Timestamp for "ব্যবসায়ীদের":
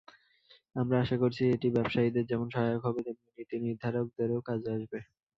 1.75-2.25